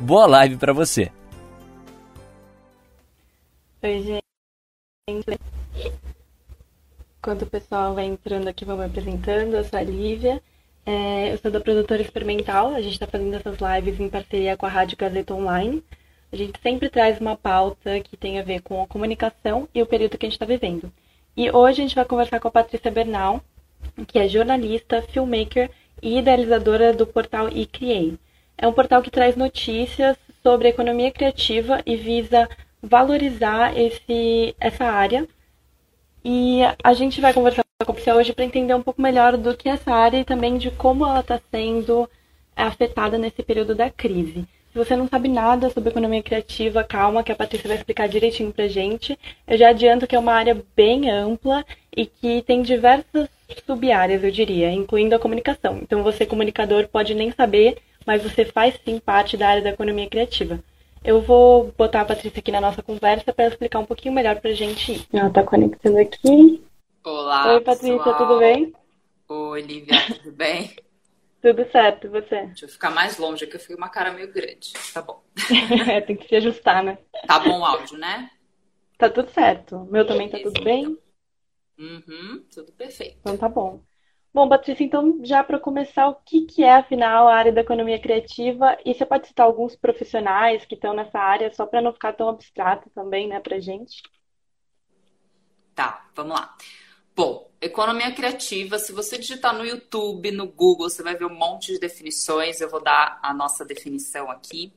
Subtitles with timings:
[0.00, 1.10] Boa live para você.
[3.82, 5.40] Oi, gente.
[7.18, 9.54] Enquanto o pessoal vai entrando aqui, me apresentando.
[9.54, 10.40] Eu sou a Lívia.
[10.86, 12.74] É, eu sou da produtora experimental.
[12.74, 15.82] A gente está fazendo essas lives em parceria com a Rádio Gazeta Online.
[16.30, 19.86] A gente sempre traz uma pauta que tem a ver com a comunicação e o
[19.86, 20.92] período que a gente está vivendo.
[21.36, 23.42] E hoje a gente vai conversar com a Patrícia Bernal,
[24.06, 28.18] que é jornalista, filmmaker e idealizadora do portal eCreate.
[28.60, 32.48] É um portal que traz notícias sobre economia criativa e visa
[32.82, 35.28] valorizar esse, essa área.
[36.24, 39.68] E a gente vai conversar com você hoje para entender um pouco melhor do que
[39.68, 42.10] é essa área e também de como ela está sendo
[42.56, 44.44] afetada nesse período da crise.
[44.72, 48.52] Se você não sabe nada sobre economia criativa, calma que a Patrícia vai explicar direitinho
[48.52, 49.16] pra gente.
[49.46, 51.64] Eu já adianto que é uma área bem ampla
[51.96, 53.28] e que tem diversas
[53.64, 55.78] sub-áreas, eu diria, incluindo a comunicação.
[55.80, 60.08] Então você, comunicador, pode nem saber mas você faz sim parte da área da economia
[60.08, 60.64] criativa.
[61.04, 64.50] Eu vou botar a Patrícia aqui na nossa conversa para explicar um pouquinho melhor para
[64.50, 65.06] a gente.
[65.12, 66.64] Ela está conectando aqui.
[67.04, 68.16] Olá, Oi, Patrícia, pessoal.
[68.16, 68.72] tudo bem?
[69.28, 70.74] Oi, Lívia, tudo bem?
[71.42, 72.46] tudo certo, você?
[72.46, 74.72] Deixa eu ficar mais longe, que eu fui uma cara meio grande.
[74.94, 75.22] Tá bom.
[75.92, 76.96] é, tem que se ajustar, né?
[77.26, 78.30] Tá bom o áudio, né?
[78.96, 79.86] Tá tudo certo.
[79.90, 80.96] Meu também tá tudo bem?
[81.78, 83.18] Uhum, tudo perfeito.
[83.20, 83.82] Então tá bom.
[84.32, 87.98] Bom, Patrícia, então já para começar, o que, que é afinal a área da economia
[87.98, 88.76] criativa?
[88.84, 92.28] E você pode citar alguns profissionais que estão nessa área, só para não ficar tão
[92.28, 94.02] abstrato também, né, para gente?
[95.74, 96.54] Tá, vamos lá.
[97.16, 101.72] Bom, economia criativa, se você digitar no YouTube, no Google, você vai ver um monte
[101.72, 102.60] de definições.
[102.60, 104.72] Eu vou dar a nossa definição aqui.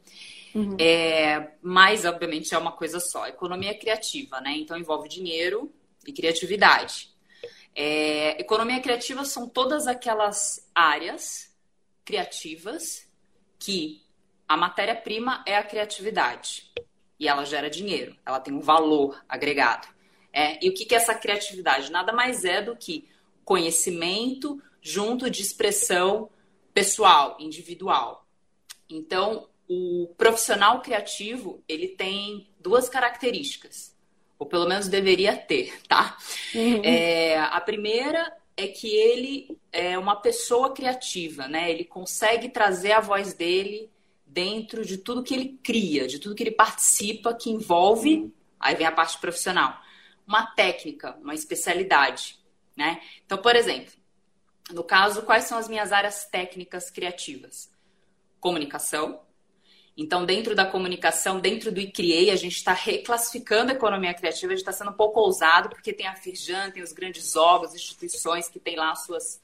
[0.55, 0.75] Uhum.
[0.79, 3.27] É, mas, obviamente, é uma coisa só.
[3.27, 4.57] Economia criativa, né?
[4.57, 5.71] Então envolve dinheiro
[6.05, 7.10] e criatividade.
[7.75, 11.55] É, economia criativa são todas aquelas áreas
[12.03, 13.07] criativas
[13.57, 14.03] que
[14.47, 16.71] a matéria-prima é a criatividade
[17.17, 19.87] e ela gera dinheiro, ela tem um valor agregado.
[20.33, 21.91] É, e o que, que é essa criatividade?
[21.91, 23.07] Nada mais é do que
[23.45, 26.29] conhecimento junto de expressão
[26.73, 28.25] pessoal, individual.
[28.89, 33.90] Então, o profissional criativo ele tem duas características
[34.41, 36.17] ou pelo menos deveria ter, tá?
[36.55, 36.81] Uhum.
[36.83, 41.69] É, a primeira é que ele é uma pessoa criativa, né?
[41.69, 43.87] Ele consegue trazer a voz dele
[44.25, 48.31] dentro de tudo que ele cria, de tudo que ele participa, que envolve, uhum.
[48.59, 49.79] aí vem a parte profissional,
[50.25, 52.39] uma técnica, uma especialidade,
[52.75, 52.99] né?
[53.23, 53.93] Então, por exemplo,
[54.71, 57.69] no caso, quais são as minhas áreas técnicas criativas?
[58.39, 59.21] Comunicação,
[59.95, 64.55] então, dentro da comunicação, dentro do ICRIEI, a gente está reclassificando a economia criativa, a
[64.55, 68.47] gente está sendo um pouco ousado, porque tem a Firjan, tem os grandes órgãos, instituições
[68.47, 69.41] que têm lá suas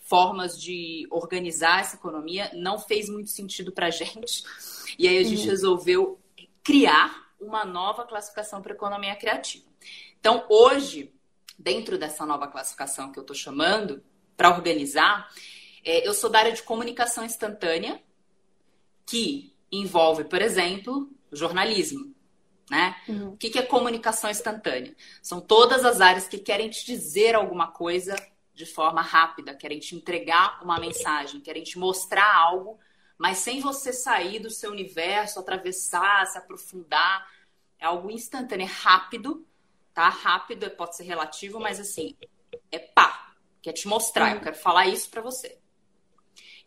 [0.00, 2.50] formas de organizar essa economia.
[2.54, 4.42] Não fez muito sentido para a gente.
[4.98, 5.50] E aí a gente uhum.
[5.50, 6.20] resolveu
[6.62, 9.64] criar uma nova classificação para economia criativa.
[10.18, 11.12] Então, hoje,
[11.58, 14.02] dentro dessa nova classificação que eu estou chamando,
[14.36, 15.28] para organizar,
[15.84, 18.02] é, eu sou da área de comunicação instantânea,
[19.06, 22.14] que envolve, por exemplo, jornalismo.
[22.70, 22.96] Né?
[23.08, 23.30] Uhum.
[23.30, 24.94] O que é comunicação instantânea?
[25.20, 28.14] São todas as áreas que querem te dizer alguma coisa
[28.54, 32.78] de forma rápida, querem te entregar uma mensagem, querem te mostrar algo,
[33.18, 37.28] mas sem você sair do seu universo, atravessar, se aprofundar.
[37.78, 39.46] É algo instantâneo, é rápido,
[39.92, 40.08] tá?
[40.08, 42.16] Rápido pode ser relativo, mas assim,
[42.70, 44.34] é pá, quer te mostrar, uhum.
[44.36, 45.59] eu quero falar isso para você.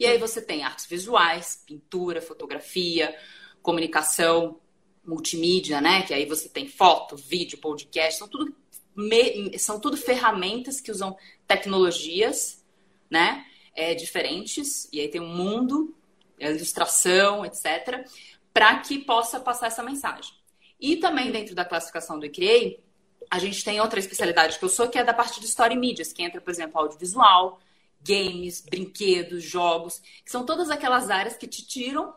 [0.03, 3.17] E aí você tem artes visuais, pintura, fotografia,
[3.61, 4.59] comunicação,
[5.01, 6.01] multimídia, né?
[6.01, 8.53] Que aí você tem foto, vídeo, podcast, são tudo,
[8.93, 9.57] me...
[9.57, 11.15] são tudo ferramentas que usam
[11.47, 12.61] tecnologias,
[13.09, 13.45] né?
[13.73, 15.95] É, diferentes, e aí tem um mundo,
[16.37, 18.05] a ilustração, etc.,
[18.53, 20.33] para que possa passar essa mensagem.
[20.81, 22.83] E também dentro da classificação do ICREI,
[23.31, 26.11] a gente tem outra especialidade que eu sou, que é da parte de story medias,
[26.11, 27.61] que entra, por exemplo, audiovisual,
[28.03, 32.13] games, brinquedos, jogos, que são todas aquelas áreas que te tiram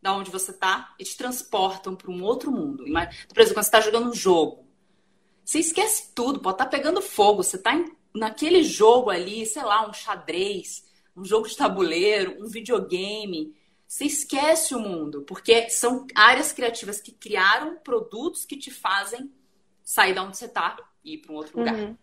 [0.00, 2.84] da onde você está e te transportam para um outro mundo.
[2.84, 4.66] Por exemplo, quando você está jogando um jogo,
[5.44, 7.72] você esquece tudo, pode estar tá pegando fogo, você está
[8.14, 10.84] naquele jogo ali, sei lá, um xadrez,
[11.16, 13.54] um jogo de tabuleiro, um videogame.
[13.86, 19.32] você esquece o mundo, porque são áreas criativas que criaram produtos que te fazem
[19.82, 21.74] sair da onde você está e ir para um outro lugar.
[21.74, 21.96] Uhum.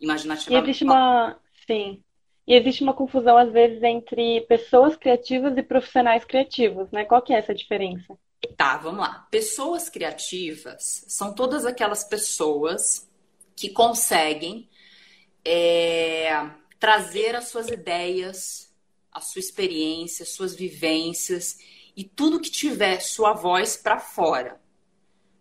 [0.00, 0.66] Imaginativamente.
[0.66, 1.38] E existe uma.
[1.66, 2.02] Sim.
[2.46, 7.04] E existe uma confusão, às vezes, entre pessoas criativas e profissionais criativos, né?
[7.04, 8.18] Qual que é essa diferença?
[8.56, 9.26] Tá, vamos lá.
[9.30, 13.08] Pessoas criativas são todas aquelas pessoas
[13.56, 14.68] que conseguem
[15.44, 18.72] é, trazer as suas ideias,
[19.10, 21.58] a sua experiência, suas vivências
[21.96, 24.60] e tudo que tiver sua voz para fora.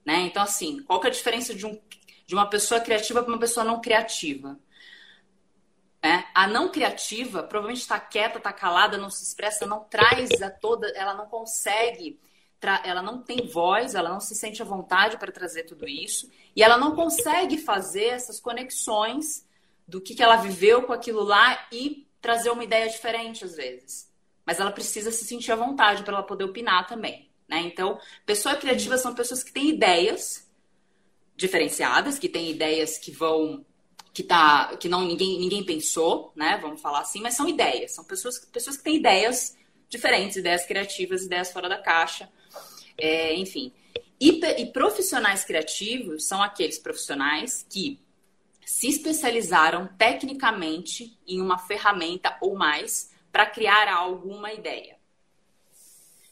[0.06, 0.22] Né?
[0.22, 1.80] Então, assim, qual que é a diferença de, um,
[2.26, 4.60] de uma pessoa criativa para uma pessoa não criativa?
[6.06, 10.50] É, a não criativa provavelmente está quieta, está calada, não se expressa, não traz a
[10.50, 12.20] toda, ela não consegue,
[12.84, 16.62] ela não tem voz, ela não se sente à vontade para trazer tudo isso e
[16.62, 19.48] ela não consegue fazer essas conexões
[19.88, 24.12] do que, que ela viveu com aquilo lá e trazer uma ideia diferente às vezes.
[24.46, 27.30] Mas ela precisa se sentir à vontade para ela poder opinar também.
[27.48, 27.62] Né?
[27.62, 30.46] Então, pessoas criativas são pessoas que têm ideias
[31.34, 33.66] diferenciadas, que têm ideias que vão
[34.14, 36.58] que tá que não ninguém ninguém pensou, né?
[36.62, 39.58] Vamos falar assim, mas são ideias, são pessoas pessoas que têm ideias
[39.90, 42.30] diferentes, ideias criativas, ideias fora da caixa,
[42.98, 43.74] é, enfim.
[44.20, 48.00] E, e profissionais criativos são aqueles profissionais que
[48.66, 54.98] se especializaram tecnicamente em uma ferramenta ou mais para criar alguma ideia.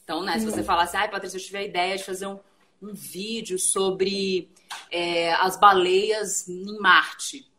[0.04, 0.66] Então, né, se você uhum.
[0.66, 2.40] falasse, ai, Patrícia, eu tive a ideia de fazer um,
[2.82, 4.52] um vídeo sobre
[4.90, 7.51] é, as baleias em Marte.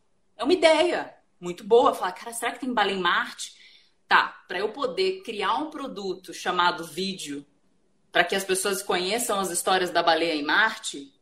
[0.43, 1.95] É uma ideia muito boa.
[1.95, 3.55] Falar, cara, será que tem baleia em Marte?
[4.09, 7.45] Tá, para eu poder criar um produto chamado vídeo
[8.11, 11.13] para que as pessoas conheçam as histórias da baleia em Marte,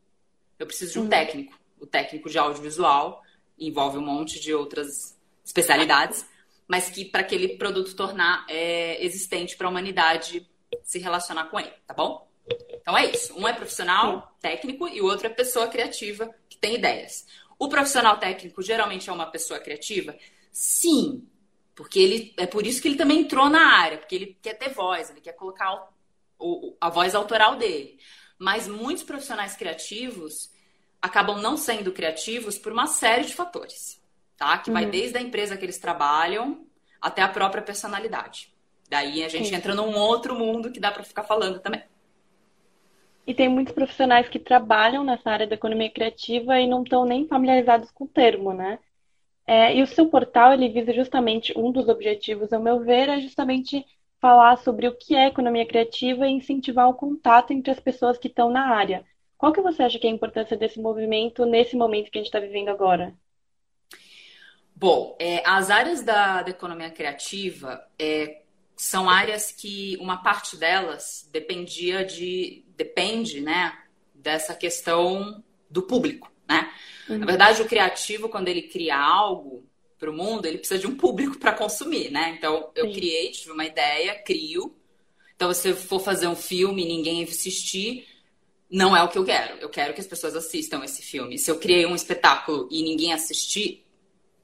[0.57, 1.09] eu preciso de um uhum.
[1.09, 1.53] técnico.
[1.79, 3.21] O técnico de audiovisual
[3.59, 5.15] envolve um monte de outras
[5.45, 6.25] especialidades,
[6.67, 10.49] mas que para aquele produto tornar é, existente para a humanidade
[10.83, 12.27] se relacionar com ele, tá bom?
[12.71, 13.39] Então é isso.
[13.39, 17.27] Um é profissional, técnico, e o outro é pessoa criativa que tem ideias.
[17.61, 20.17] O profissional técnico geralmente é uma pessoa criativa?
[20.51, 21.27] Sim,
[21.75, 24.69] porque ele é por isso que ele também entrou na área, porque ele quer ter
[24.69, 25.87] voz, ele quer colocar
[26.39, 27.99] o, a voz autoral dele.
[28.39, 30.49] Mas muitos profissionais criativos
[30.99, 34.01] acabam não sendo criativos por uma série de fatores,
[34.35, 34.57] tá?
[34.57, 34.89] Que vai uhum.
[34.89, 36.65] desde a empresa que eles trabalham
[36.99, 38.51] até a própria personalidade.
[38.89, 39.55] Daí a gente Sim.
[39.55, 41.83] entra num outro mundo que dá para ficar falando também.
[43.25, 47.27] E tem muitos profissionais que trabalham nessa área da economia criativa e não estão nem
[47.27, 48.79] familiarizados com o termo, né?
[49.45, 53.19] É, e o seu portal, ele visa justamente, um dos objetivos, ao meu ver, é
[53.19, 53.85] justamente
[54.19, 58.27] falar sobre o que é economia criativa e incentivar o contato entre as pessoas que
[58.27, 59.03] estão na área.
[59.37, 62.27] Qual que você acha que é a importância desse movimento nesse momento que a gente
[62.27, 63.13] está vivendo agora?
[64.75, 68.41] Bom, é, as áreas da, da economia criativa é,
[68.75, 73.77] são áreas que uma parte delas dependia de depende, né,
[74.15, 76.71] dessa questão do público, né?
[77.07, 77.19] Uhum.
[77.19, 79.63] Na verdade, o criativo quando ele cria algo
[79.99, 82.33] para o mundo, ele precisa de um público para consumir, né?
[82.35, 82.93] Então, eu Sim.
[82.93, 84.75] criei, tive uma ideia, crio.
[85.35, 88.07] Então, se eu for fazer um filme e ninguém assistir,
[88.69, 89.59] não é o que eu quero.
[89.59, 91.37] Eu quero que as pessoas assistam esse filme.
[91.37, 93.85] Se eu criei um espetáculo e ninguém assistir,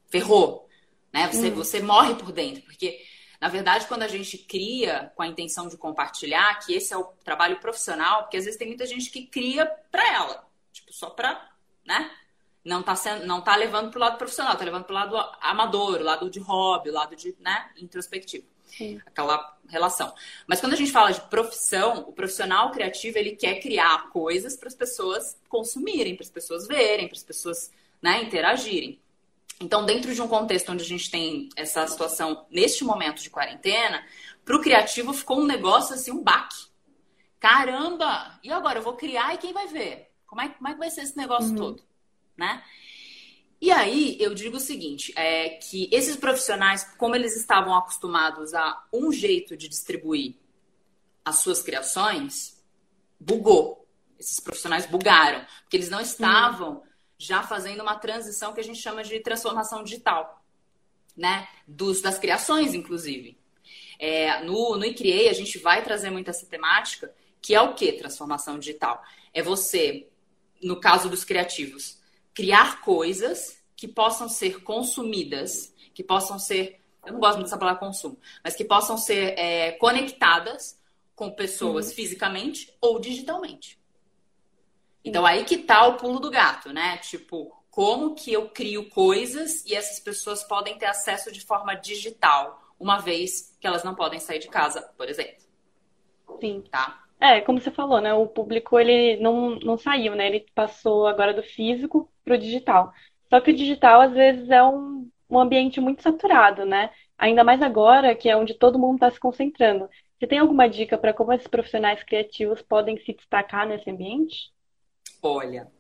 [0.10, 0.68] ferrou,
[1.12, 1.28] né?
[1.32, 1.56] Você, uhum.
[1.56, 3.00] você morre por dentro, porque
[3.40, 7.06] na verdade, quando a gente cria com a intenção de compartilhar, que esse é o
[7.24, 11.50] trabalho profissional, porque às vezes tem muita gente que cria para ela, tipo, só para,
[11.86, 12.12] né?
[12.66, 16.04] Não tá, sendo, não tá levando pro lado profissional, tá levando pro lado amador, o
[16.04, 18.46] lado de hobby, o lado de, né, introspectivo.
[18.66, 19.00] Sim.
[19.06, 20.14] Aquela relação.
[20.46, 24.68] Mas quando a gente fala de profissão, o profissional criativo, ele quer criar coisas para
[24.68, 29.00] as pessoas consumirem, para as pessoas verem, para as pessoas, né, interagirem.
[29.60, 34.06] Então, dentro de um contexto onde a gente tem essa situação neste momento de quarentena,
[34.46, 36.68] para o criativo ficou um negócio assim, um baque.
[37.40, 38.40] Caramba!
[38.44, 38.80] E agora?
[38.80, 40.12] Eu vou criar e quem vai ver?
[40.26, 41.56] Como é, como é que vai ser esse negócio uhum.
[41.56, 41.84] todo?
[42.36, 42.64] Né?
[43.60, 48.84] E aí eu digo o seguinte: é que esses profissionais, como eles estavam acostumados a
[48.94, 50.36] um jeito de distribuir
[51.26, 52.64] as suas criações,
[53.20, 53.88] bugou.
[54.20, 58.80] Esses profissionais bugaram, porque eles não estavam uhum já fazendo uma transição que a gente
[58.80, 60.44] chama de transformação digital,
[61.16, 61.48] né?
[61.68, 63.38] Dos, das criações, inclusive.
[64.00, 67.94] É, no, no ICRIEI, a gente vai trazer muito essa temática, que é o que
[67.94, 69.04] transformação digital?
[69.34, 70.08] É você,
[70.62, 71.98] no caso dos criativos,
[72.34, 77.80] criar coisas que possam ser consumidas, que possam ser, eu não gosto muito dessa palavra
[77.80, 80.80] consumo, mas que possam ser é, conectadas
[81.16, 81.94] com pessoas uhum.
[81.94, 83.80] fisicamente ou digitalmente.
[85.08, 86.98] Então aí que tá o pulo do gato, né?
[86.98, 92.62] Tipo, como que eu crio coisas e essas pessoas podem ter acesso de forma digital,
[92.78, 95.42] uma vez que elas não podem sair de casa, por exemplo.
[96.42, 96.62] Sim.
[96.70, 97.04] Tá?
[97.22, 98.14] É, como você falou, né?
[98.14, 100.28] O público ele não, não saiu, né?
[100.28, 102.92] Ele passou agora do físico para o digital.
[103.30, 106.92] Só que o digital, às vezes, é um, um ambiente muito saturado, né?
[107.18, 109.90] Ainda mais agora, que é onde todo mundo está se concentrando.
[110.20, 114.52] Você tem alguma dica para como esses profissionais criativos podem se destacar nesse ambiente?
[115.22, 115.72] Olha,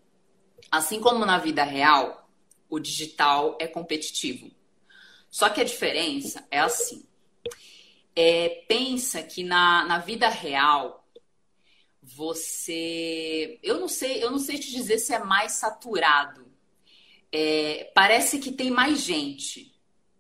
[0.71, 2.29] assim como na vida real,
[2.69, 4.51] o digital é competitivo.
[5.29, 7.05] Só que a diferença é assim.
[8.15, 11.07] É, pensa que na, na vida real
[12.01, 13.59] você.
[13.61, 16.47] Eu não sei, eu não sei te dizer se é mais saturado.
[17.31, 19.76] É, parece que tem mais gente.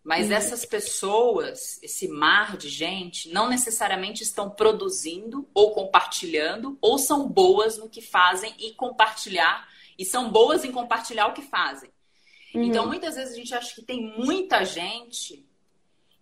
[0.07, 0.35] Mas uhum.
[0.35, 7.77] essas pessoas, esse mar de gente, não necessariamente estão produzindo ou compartilhando, ou são boas
[7.77, 9.67] no que fazem e compartilhar,
[9.99, 11.89] e são boas em compartilhar o que fazem.
[12.55, 12.63] Uhum.
[12.63, 15.45] Então, muitas vezes a gente acha que tem muita gente,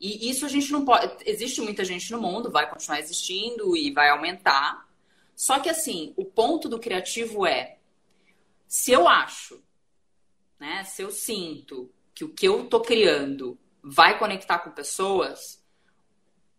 [0.01, 1.24] e isso a gente não pode.
[1.24, 4.89] Existe muita gente no mundo, vai continuar existindo e vai aumentar.
[5.36, 7.77] Só que, assim, o ponto do criativo é:
[8.68, 9.63] se eu acho,
[10.60, 15.63] né, se eu sinto que o que eu tô criando vai conectar com pessoas,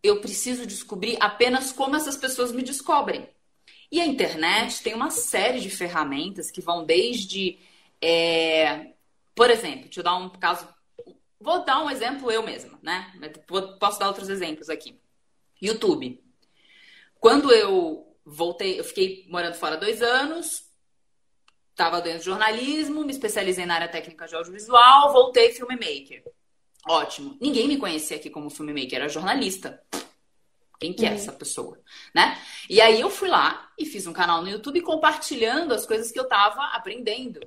[0.00, 3.28] eu preciso descobrir apenas como essas pessoas me descobrem.
[3.90, 7.58] E a internet tem uma série de ferramentas que vão desde.
[8.00, 8.92] É...
[9.34, 10.68] Por exemplo, deixa eu dar um caso.
[11.40, 13.12] Vou dar um exemplo eu mesma, né?
[13.80, 15.00] Posso dar outros exemplos aqui.
[15.60, 16.22] YouTube.
[17.18, 20.64] Quando eu voltei, eu fiquei morando fora dois anos,
[21.70, 26.22] estava dentro de jornalismo, me especializei na área técnica de audiovisual, voltei filmmaker.
[26.88, 27.36] Ótimo.
[27.40, 29.82] Ninguém me conhecia aqui como filmmaker, era jornalista.
[30.78, 31.14] Quem que é uhum.
[31.14, 31.80] essa pessoa,
[32.14, 32.38] né?
[32.68, 36.18] E aí eu fui lá e fiz um canal no YouTube compartilhando as coisas que
[36.18, 37.40] eu estava aprendendo,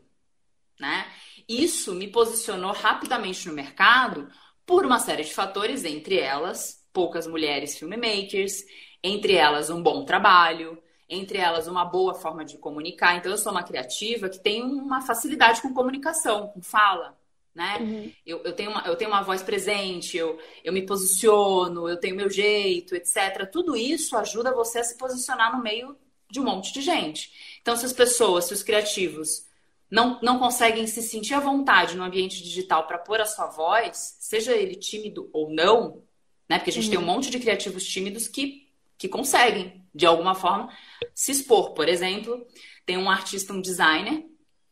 [0.79, 1.05] né?
[1.48, 4.29] Isso me posicionou rapidamente no mercado
[4.65, 8.63] por uma série de fatores, entre elas poucas mulheres filmmakers,
[9.03, 13.15] entre elas um bom trabalho, entre elas uma boa forma de comunicar.
[13.15, 17.15] Então eu sou uma criativa que tem uma facilidade com comunicação, com fala,
[17.53, 17.77] né?
[17.79, 18.12] Uhum.
[18.25, 22.15] Eu, eu, tenho uma, eu tenho uma voz presente, eu, eu me posiciono, eu tenho
[22.15, 23.50] meu jeito, etc.
[23.51, 25.98] Tudo isso ajuda você a se posicionar no meio
[26.29, 27.58] de um monte de gente.
[27.62, 29.48] Então, se as pessoas, se os criativos
[29.89, 34.18] não, não conseguem se sentir à vontade no ambiente digital para pôr a sua voz,
[34.20, 36.03] seja ele tímido ou não,
[36.48, 36.58] né?
[36.58, 36.89] Porque a gente uhum.
[36.91, 37.15] tem um uhum.
[37.15, 40.72] monte de criativos tímidos que, que conseguem, de alguma forma,
[41.13, 41.74] se expor.
[41.74, 42.46] Por exemplo,
[42.86, 44.25] tem um artista, um designer,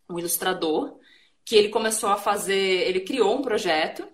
[0.10, 1.00] um ilustrador,
[1.48, 4.06] que ele começou a fazer, ele criou um projeto,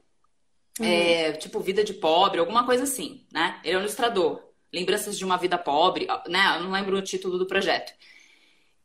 [0.80, 0.86] uhum.
[0.86, 3.60] é, tipo Vida de Pobre, alguma coisa assim, né?
[3.64, 4.40] Ele é um ilustrador,
[4.72, 6.58] Lembranças de uma Vida Pobre, né?
[6.58, 7.92] Eu não lembro o título do projeto.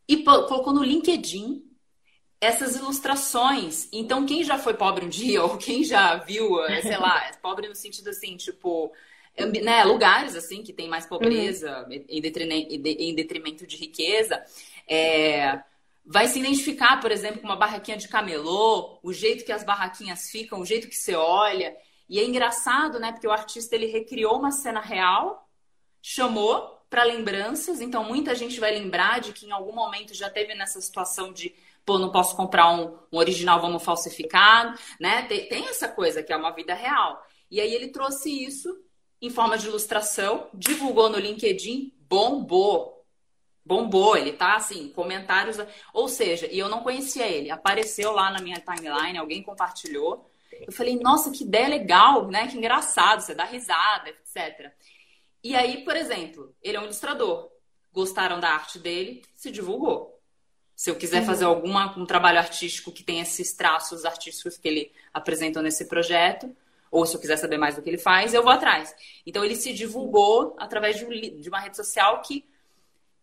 [0.08, 1.62] E colocou no LinkedIn
[2.40, 3.86] essas ilustrações.
[3.92, 7.68] Então, quem já foi pobre um dia, ou quem já viu, é, sei lá, pobre
[7.68, 8.90] no sentido assim, tipo,
[9.62, 12.02] né, lugares assim que tem mais pobreza uhum.
[12.08, 14.42] em, detrimento, em detrimento de riqueza,
[14.88, 15.62] é,
[16.10, 20.30] vai se identificar, por exemplo, com uma barraquinha de camelô, o jeito que as barraquinhas
[20.30, 21.76] ficam, o jeito que você olha.
[22.08, 23.12] E é engraçado, né?
[23.12, 25.46] Porque o artista ele recriou uma cena real,
[26.00, 30.54] chamou para lembranças, então muita gente vai lembrar de que em algum momento já teve
[30.54, 35.22] nessa situação de pô, não posso comprar um, um original, vamos falsificar, né?
[35.22, 37.22] Tem, tem essa coisa que é uma vida real.
[37.50, 38.82] E aí ele trouxe isso
[39.20, 42.97] em forma de ilustração, divulgou no LinkedIn, bombou
[43.68, 45.58] bombou, ele tá assim, comentários,
[45.92, 50.28] ou seja, e eu não conhecia ele, apareceu lá na minha timeline, alguém compartilhou.
[50.50, 52.48] Eu falei, nossa, que ideia legal, né?
[52.48, 54.72] Que engraçado, você dá risada, etc.
[55.44, 57.50] E aí, por exemplo, ele é um ilustrador.
[57.92, 60.18] Gostaram da arte dele, se divulgou.
[60.74, 61.26] Se eu quiser uhum.
[61.26, 66.56] fazer alguma um trabalho artístico que tenha esses traços artísticos que ele apresentou nesse projeto,
[66.90, 68.94] ou se eu quiser saber mais do que ele faz, eu vou atrás.
[69.26, 72.44] Então ele se divulgou através de, um, de uma rede social que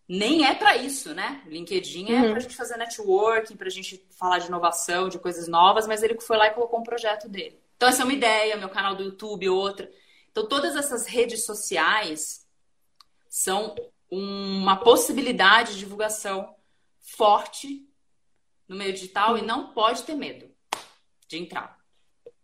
[0.08, 1.42] nem é para isso, né?
[1.48, 2.30] LinkedIn é uhum.
[2.30, 6.04] para a gente fazer networking, para a gente falar de inovação, de coisas novas, mas
[6.04, 7.60] ele foi lá e colocou um projeto dele.
[7.76, 9.90] Então, essa é uma ideia, meu canal do YouTube, outra.
[10.32, 12.46] Então, todas essas redes sociais
[13.28, 13.76] são
[14.10, 16.56] uma possibilidade de divulgação
[17.00, 17.86] forte
[18.68, 19.38] no meio digital uhum.
[19.40, 20.50] e não pode ter medo
[21.28, 21.78] de entrar.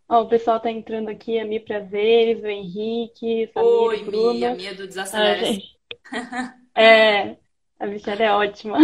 [0.09, 4.03] Oh, o pessoal está entrando aqui, a Mi Prazeres, o Henrique, Samir, Oi.
[4.03, 5.47] Mi, a Mia do Desacelera.
[6.11, 7.37] Ah, é,
[7.81, 8.77] a Michelle é ótima.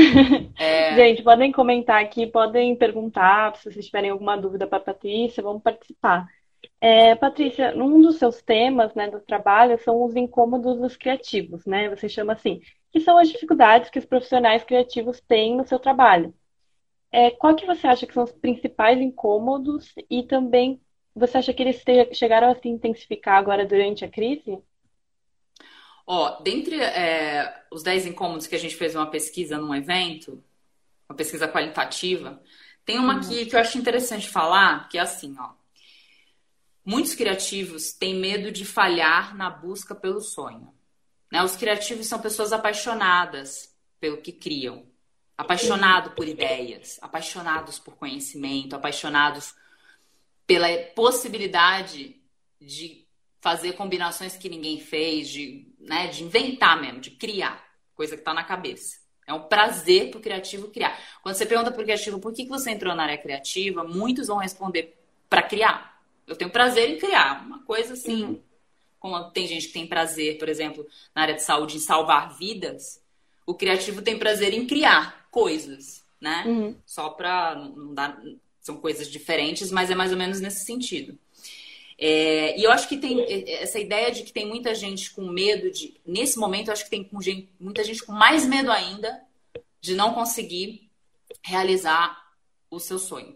[0.58, 0.96] É...
[0.98, 5.62] Gente, podem comentar aqui, podem perguntar se vocês tiverem alguma dúvida para a Patrícia, vamos
[5.62, 6.28] participar.
[6.82, 11.90] É, Patrícia, um dos seus temas né, do trabalho são os incômodos dos criativos, né?
[11.90, 12.60] Você chama assim,
[12.92, 16.34] que são as dificuldades que os profissionais criativos têm no seu trabalho.
[17.12, 20.82] É, qual que você acha que são os principais incômodos e também
[21.16, 24.58] você acha que eles chegaram a se intensificar agora durante a crise?
[26.10, 30.42] Ó, dentre é, os 10 incômodos que a gente fez uma pesquisa num evento,
[31.10, 32.42] uma pesquisa qualitativa,
[32.86, 35.52] tem uma aqui que eu acho interessante falar, que é assim, ó.
[36.86, 40.74] Muitos criativos têm medo de falhar na busca pelo sonho.
[41.30, 41.44] Né?
[41.44, 44.86] Os criativos são pessoas apaixonadas pelo que criam,
[45.38, 49.54] apaixonados por ideias, apaixonados por conhecimento, apaixonados
[50.46, 52.16] pela possibilidade
[52.62, 53.06] de
[53.42, 57.66] fazer combinações que ninguém fez, de, né, de inventar mesmo, de criar,
[57.96, 58.98] coisa que está na cabeça.
[59.26, 60.98] É um prazer para o criativo criar.
[61.24, 64.28] Quando você pergunta para o criativo por que, que você entrou na área criativa, muitos
[64.28, 64.98] vão responder
[65.30, 66.02] para criar.
[66.26, 67.46] Eu tenho prazer em criar.
[67.46, 68.42] Uma coisa assim, uhum.
[69.00, 73.02] como tem gente que tem prazer, por exemplo, na área de saúde, em salvar vidas,
[73.46, 76.44] o criativo tem prazer em criar coisas, né?
[76.46, 76.76] Uhum.
[76.86, 78.22] Só para não dar.
[78.60, 81.18] São coisas diferentes, mas é mais ou menos nesse sentido.
[82.00, 85.72] É, e eu acho que tem essa ideia de que tem muita gente com medo
[85.72, 86.00] de.
[86.06, 87.10] Nesse momento, eu acho que tem
[87.60, 89.22] muita gente com mais medo ainda
[89.82, 90.90] de não conseguir
[91.42, 92.18] realizar
[92.70, 93.36] o seu sonho.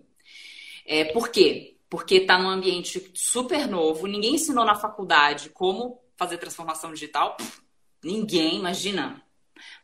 [0.86, 1.78] É, por quê?
[1.90, 7.36] Porque está num ambiente super novo, ninguém ensinou na faculdade como fazer transformação digital.
[8.04, 9.24] Ninguém, imagina.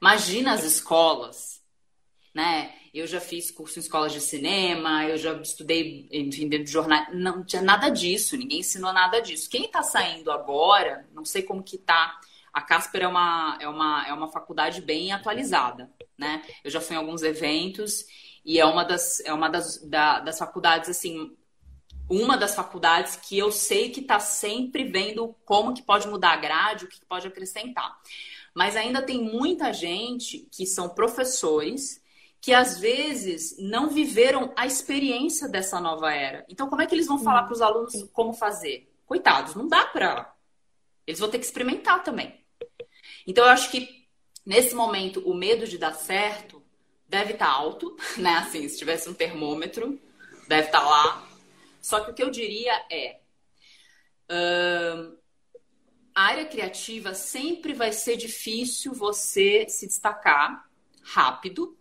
[0.01, 1.62] Imagina as escolas,
[2.34, 2.74] né?
[2.97, 7.05] Eu já fiz curso em escolas de cinema, eu já estudei, enfim, dentro de jornal.
[7.13, 9.47] Não tinha nada disso, ninguém ensinou nada disso.
[9.47, 12.19] Quem está saindo agora, não sei como que tá.
[12.51, 16.41] A Casper é uma, é, uma, é uma faculdade bem atualizada, né?
[16.63, 18.03] Eu já fui em alguns eventos
[18.43, 21.37] e é uma das, é uma das, da, das faculdades, assim,
[22.09, 26.37] uma das faculdades que eu sei que está sempre vendo como que pode mudar a
[26.37, 27.95] grade, o que pode acrescentar.
[28.55, 32.01] Mas ainda tem muita gente que são professores
[32.47, 36.45] que às vezes não viveram a experiência dessa nova era.
[36.47, 38.89] Então, como é que eles vão falar para os alunos como fazer?
[39.05, 40.33] Coitados, não dá para.
[41.05, 42.39] Eles vão ter que experimentar também.
[43.27, 44.07] Então, eu acho que
[44.45, 46.63] nesse momento o medo de dar certo
[47.05, 48.36] deve estar tá alto, né?
[48.36, 49.99] Assim, se tivesse um termômetro,
[50.47, 51.27] deve estar tá lá.
[51.81, 53.19] Só que o que eu diria é.
[56.15, 60.65] A área criativa sempre vai ser difícil você se destacar
[61.03, 61.77] rápido,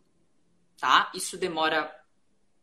[0.78, 1.10] tá?
[1.14, 1.94] Isso demora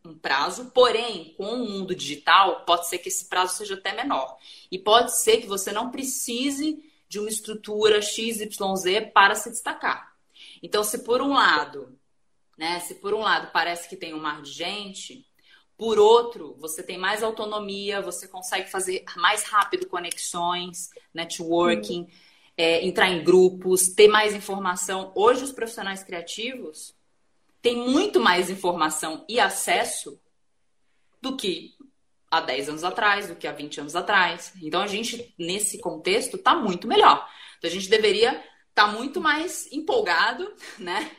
[0.05, 4.37] um prazo, porém, com o mundo digital, pode ser que esse prazo seja até menor.
[4.69, 8.49] E pode ser que você não precise de uma estrutura XYZ
[9.13, 10.13] para se destacar.
[10.61, 11.97] Então, se por um lado,
[12.57, 15.25] né, se por um lado parece que tem um mar de gente,
[15.77, 22.07] por outro, você tem mais autonomia, você consegue fazer mais rápido conexões, networking, hum.
[22.57, 25.11] é, entrar em grupos, ter mais informação.
[25.15, 26.93] Hoje, os profissionais criativos,
[27.63, 30.21] tem muito mais informação e acesso
[31.21, 31.73] do que
[32.29, 34.53] há 10 anos atrás, do que há 20 anos atrás.
[34.61, 37.25] Então a gente, nesse contexto, está muito melhor.
[37.57, 38.31] Então a gente deveria
[38.69, 41.09] estar tá muito mais empolgado, né?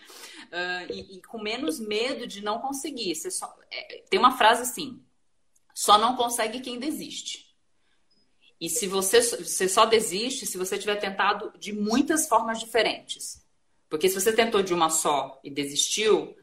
[0.53, 3.15] Uh, e, e, com menos medo de não conseguir.
[3.17, 5.03] Só, é, tem uma frase assim:
[5.75, 7.57] só não consegue quem desiste.
[8.61, 13.44] E se você, você só desiste se você tiver tentado de muitas formas diferentes.
[13.95, 16.37] Porque se você tentou de uma só e desistiu,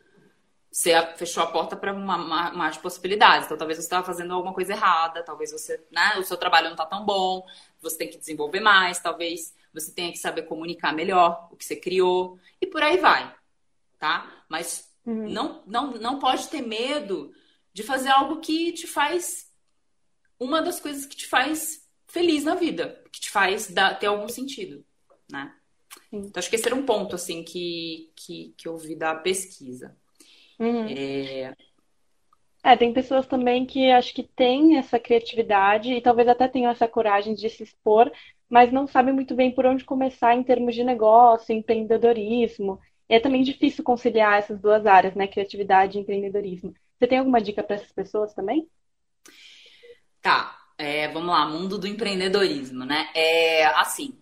[0.72, 3.46] você fechou a porta para uma, uma, uma de possibilidades.
[3.46, 6.76] Então, talvez você estava fazendo alguma coisa errada, talvez você, né, o seu trabalho não
[6.76, 7.46] está tão bom,
[7.82, 11.76] você tem que desenvolver mais, talvez você tenha que saber comunicar melhor o que você
[11.76, 13.36] criou e por aí vai,
[14.00, 14.46] tá?
[14.48, 15.30] Mas uhum.
[15.30, 17.34] não, não, não pode ter medo
[17.74, 19.52] de fazer algo que te faz
[20.40, 24.30] uma das coisas que te faz feliz na vida, que te faz dar, ter algum
[24.30, 24.86] sentido,
[25.30, 25.54] né?
[26.12, 29.96] Então, acho que esse era um ponto, assim, que, que, que eu vi da pesquisa.
[30.60, 30.86] Uhum.
[30.88, 31.54] É...
[32.64, 32.76] é...
[32.76, 37.34] tem pessoas também que acho que têm essa criatividade e talvez até tenham essa coragem
[37.34, 38.12] de se expor,
[38.50, 42.80] mas não sabem muito bem por onde começar em termos de negócio, empreendedorismo.
[43.10, 45.28] E é também difícil conciliar essas duas áreas, né?
[45.28, 46.74] Criatividade e empreendedorismo.
[46.98, 48.68] Você tem alguma dica para essas pessoas também?
[50.22, 53.10] Tá, é, vamos lá, mundo do empreendedorismo, né?
[53.16, 54.21] É assim,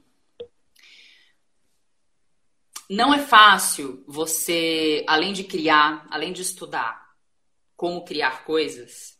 [2.89, 7.07] não é fácil você, além de criar, além de estudar
[7.77, 9.17] como criar coisas,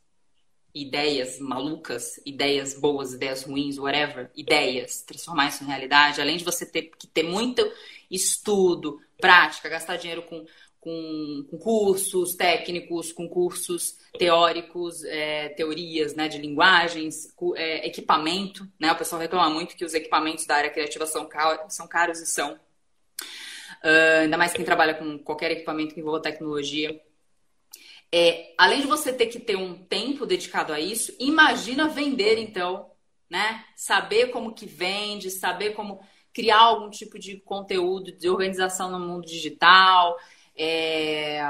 [0.74, 6.66] ideias malucas, ideias boas, ideias ruins, whatever, ideias, transformar isso em realidade, além de você
[6.66, 7.62] ter que ter muito
[8.10, 10.46] estudo, prática, gastar dinheiro com,
[10.80, 18.92] com, com cursos técnicos, com cursos teóricos, é, teorias né, de linguagens, é, equipamento, né?
[18.92, 21.30] O pessoal reclama muito que os equipamentos da área criativa são,
[21.70, 22.60] são caros e são
[23.84, 27.00] uh, ainda mais quem trabalha com qualquer equipamento que envolva tecnologia.
[28.12, 32.92] É, além de você ter que ter um tempo dedicado a isso, imagina vender então,
[33.30, 33.64] né?
[33.76, 36.00] Saber como que vende, saber como
[36.34, 40.18] criar algum tipo de conteúdo de organização no mundo digital,
[40.56, 41.42] é,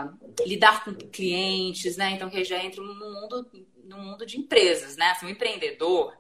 [0.45, 2.11] lidar com clientes, né?
[2.11, 3.49] Então que já entra no mundo,
[3.85, 5.11] no mundo de empresas, né?
[5.11, 6.13] Assim, um empreendedor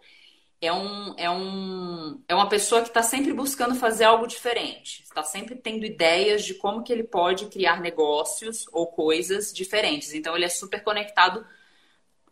[0.61, 5.23] é, um, é, um, é uma pessoa que está sempre buscando fazer algo diferente, está
[5.23, 10.13] sempre tendo ideias de como que ele pode criar negócios ou coisas diferentes.
[10.13, 11.45] Então ele é super conectado.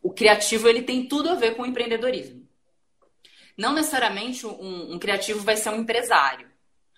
[0.02, 2.46] O criativo ele tem tudo a ver com o empreendedorismo.
[3.58, 6.48] Não necessariamente um, um criativo vai ser um empresário.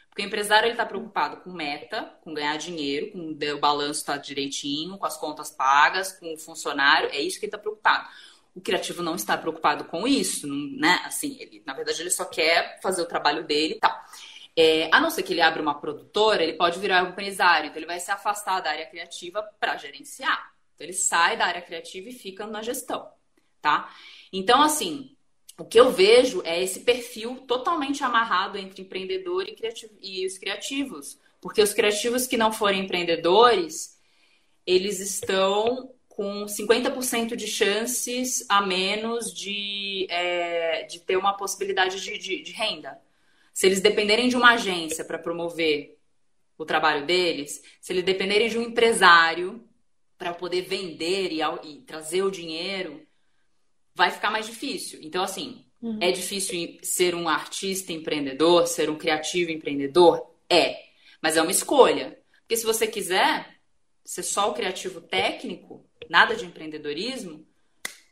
[0.09, 4.19] Porque o empresário está preocupado com meta, com ganhar dinheiro, com o balanço estar tá
[4.19, 8.09] direitinho, com as contas pagas, com o funcionário, é isso que ele está preocupado.
[8.55, 11.01] O criativo não está preocupado com isso, né?
[11.05, 13.95] Assim, ele, na verdade, ele só quer fazer o trabalho dele e tal.
[14.55, 17.77] É, a não ser que ele abra uma produtora, ele pode virar um empresário, então
[17.79, 20.51] ele vai se afastar da área criativa para gerenciar.
[20.75, 23.09] Então ele sai da área criativa e fica na gestão,
[23.61, 23.89] tá?
[24.33, 25.15] Então, assim,
[25.57, 30.37] o que eu vejo é esse perfil totalmente amarrado entre empreendedor e, criativo, e os
[30.37, 31.17] criativos.
[31.41, 33.97] Porque os criativos que não forem empreendedores,
[34.65, 42.17] eles estão com 50% de chances a menos de, é, de ter uma possibilidade de,
[42.17, 42.99] de, de renda.
[43.53, 45.97] Se eles dependerem de uma agência para promover
[46.57, 49.63] o trabalho deles, se eles dependerem de um empresário
[50.17, 53.01] para poder vender e, e trazer o dinheiro,
[53.95, 54.99] vai ficar mais difícil.
[55.01, 55.99] Então, assim, uhum.
[56.01, 60.35] é difícil ser um artista empreendedor, ser um criativo empreendedor?
[60.49, 60.83] É.
[61.21, 62.19] Mas é uma escolha.
[62.41, 63.57] Porque se você quiser
[64.03, 67.45] ser só o criativo técnico, nada de empreendedorismo,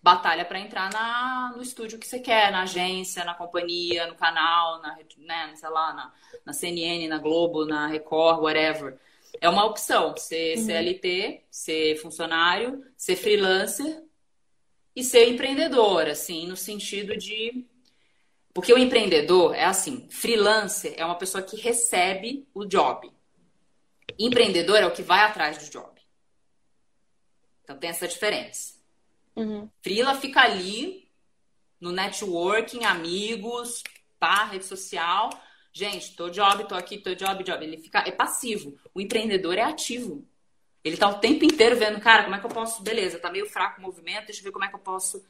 [0.01, 4.81] batalha para entrar na, no estúdio que você quer, na agência, na companhia, no canal,
[4.81, 6.13] na, né, sei lá, na,
[6.45, 8.97] na CNN, na Globo, na Record, whatever.
[9.41, 10.65] É uma opção, ser uhum.
[10.65, 14.03] CLT, ser funcionário, ser freelancer
[14.95, 17.65] e ser empreendedor, assim, no sentido de.
[18.53, 23.11] Porque o empreendedor é assim: freelancer é uma pessoa que recebe o job.
[24.17, 25.96] Empreendedor é o que vai atrás do job.
[27.67, 28.75] Então tem essa diferença.
[29.35, 29.69] Uhum.
[29.81, 31.05] Freela fica ali
[31.81, 33.83] no networking, amigos,
[34.17, 35.29] pá, rede social.
[35.73, 37.61] Gente, tô job, tô aqui, tô job, job.
[37.61, 38.79] Ele fica é passivo.
[38.93, 40.25] O empreendedor é ativo.
[40.81, 42.81] Ele tá o tempo inteiro vendo, cara, como é que eu posso.
[42.81, 45.21] Beleza, tá meio fraco o movimento, deixa eu ver como é que eu posso.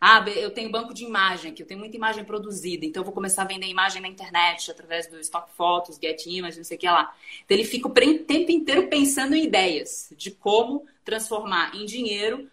[0.00, 3.14] Ah, eu tenho banco de imagem aqui, eu tenho muita imagem produzida, então eu vou
[3.14, 6.80] começar a vender imagem na internet através do Stock Photos, Get Image, não sei o
[6.80, 7.14] que lá.
[7.44, 12.50] Então ele fica o tempo inteiro pensando em ideias de como transformar em dinheiro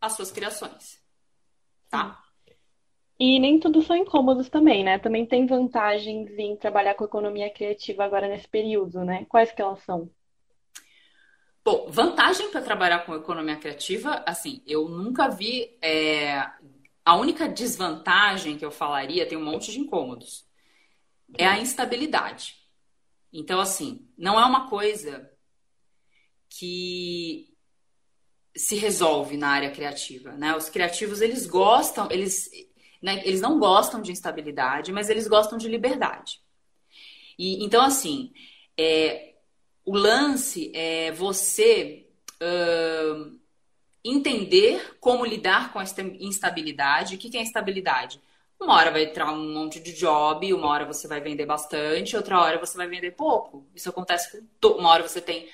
[0.00, 1.00] as suas criações.
[1.88, 2.20] Tá?
[3.18, 4.98] E nem tudo são incômodos também, né?
[4.98, 9.24] Também tem vantagens em trabalhar com economia criativa agora nesse período, né?
[9.28, 10.10] Quais que elas são?
[11.66, 15.76] Bom, vantagem para trabalhar com economia criativa, assim, eu nunca vi.
[15.82, 16.38] É,
[17.04, 20.46] a única desvantagem que eu falaria, tem um monte de incômodos,
[21.36, 22.54] é a instabilidade.
[23.32, 25.28] Então, assim, não é uma coisa
[26.48, 27.52] que
[28.54, 30.54] se resolve na área criativa, né?
[30.56, 32.48] Os criativos, eles gostam, eles,
[33.02, 36.40] né, eles não gostam de instabilidade, mas eles gostam de liberdade.
[37.36, 38.32] E, então, assim,
[38.78, 39.35] é,
[39.86, 42.04] o lance é você
[42.42, 43.38] uh,
[44.04, 45.84] entender como lidar com a
[46.18, 47.14] instabilidade.
[47.14, 48.20] O que é instabilidade?
[48.60, 52.40] Uma hora vai entrar um monte de job, uma hora você vai vender bastante, outra
[52.40, 53.64] hora você vai vender pouco.
[53.74, 55.48] Isso acontece com uma hora você tem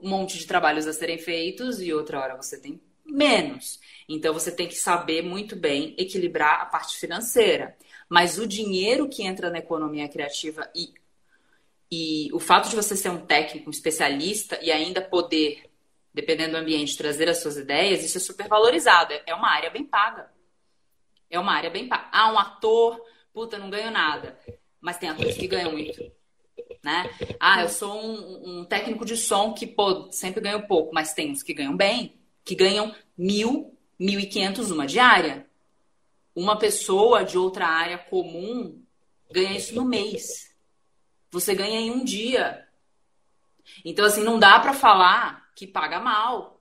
[0.00, 3.78] um monte de trabalhos a serem feitos e outra hora você tem menos.
[4.08, 7.76] Então você tem que saber muito bem equilibrar a parte financeira.
[8.08, 10.92] Mas o dinheiro que entra na economia criativa e
[11.94, 15.70] e o fato de você ser um técnico, um especialista e ainda poder,
[16.14, 19.12] dependendo do ambiente, trazer as suas ideias, isso é super valorizado.
[19.26, 20.32] É uma área bem paga.
[21.28, 22.08] É uma área bem paga.
[22.10, 22.98] Ah, um ator,
[23.30, 24.38] puta, não ganho nada.
[24.80, 26.02] Mas tem atores que ganham muito.
[26.82, 27.10] Né?
[27.38, 31.30] Ah, eu sou um, um técnico de som que pô, sempre ganho pouco, mas tem
[31.30, 35.46] uns que ganham bem, que ganham mil, mil e quinhentos uma diária.
[36.34, 38.82] Uma pessoa de outra área comum
[39.30, 40.51] ganha isso no mês
[41.32, 42.68] você ganha em um dia.
[43.84, 46.60] Então, assim, não dá para falar que paga mal.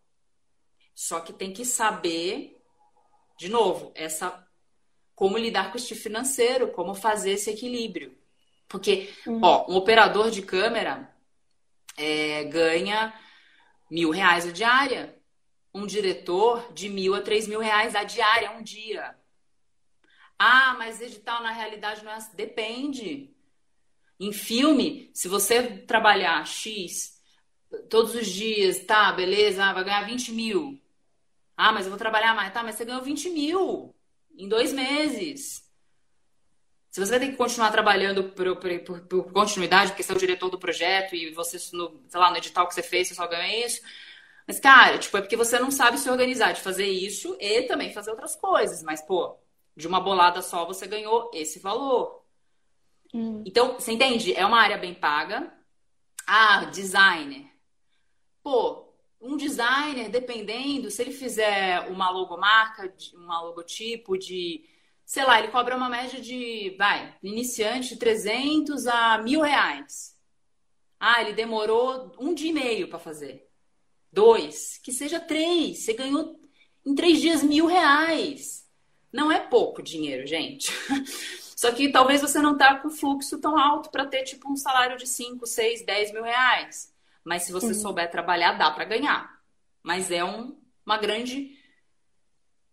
[0.95, 2.59] Só que tem que saber,
[3.37, 4.47] de novo, essa
[5.13, 8.17] como lidar com este financeiro, como fazer esse equilíbrio.
[8.67, 9.41] Porque, uhum.
[9.43, 11.13] ó, um operador de câmera
[11.97, 13.13] é, ganha
[13.89, 15.15] mil reais a diária.
[15.73, 19.15] Um diretor de mil a três mil reais a diária, um dia.
[20.39, 22.35] Ah, mas edital na realidade não é assim.
[22.35, 23.35] Depende.
[24.21, 27.19] Em filme, se você trabalhar X
[27.89, 30.79] todos os dias, tá, beleza, ah, vai ganhar 20 mil.
[31.57, 32.53] Ah, mas eu vou trabalhar mais.
[32.53, 33.95] Tá, mas você ganhou 20 mil
[34.37, 35.67] em dois meses.
[36.91, 40.19] Se você vai ter que continuar trabalhando por, por, por, continuidade, porque você é o
[40.19, 43.25] diretor do projeto e você, no, sei lá, no edital que você fez, você só
[43.25, 43.81] ganha isso.
[44.45, 47.91] Mas, cara, tipo, é porque você não sabe se organizar de fazer isso e também
[47.91, 48.83] fazer outras coisas.
[48.83, 49.35] Mas, pô,
[49.75, 52.20] de uma bolada só você ganhou esse valor.
[53.13, 53.43] Hum.
[53.45, 54.33] Então, você entende?
[54.33, 55.51] É uma área bem paga.
[56.25, 57.45] Ah, designer.
[58.43, 64.63] Pô, um designer, dependendo, se ele fizer uma logomarca, uma logotipo de
[65.11, 70.15] sei lá, ele cobra uma média de, vai, iniciante, 300 a mil reais.
[70.97, 73.45] Ah, ele demorou um dia e meio para fazer.
[74.09, 75.79] Dois, que seja três.
[75.79, 76.39] Você ganhou
[76.85, 78.65] em três dias mil reais.
[79.11, 80.71] Não é pouco dinheiro, gente.
[81.55, 84.97] Só que talvez você não tá com fluxo tão alto para ter tipo um salário
[84.97, 86.91] de 5, 6, 10 mil reais.
[87.23, 87.73] Mas se você uhum.
[87.73, 89.39] souber trabalhar, dá para ganhar.
[89.83, 91.55] Mas é um, uma grande